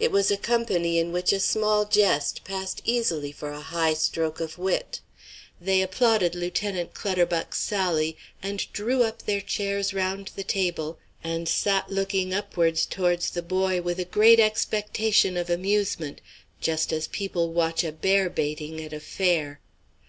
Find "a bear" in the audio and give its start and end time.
17.84-18.28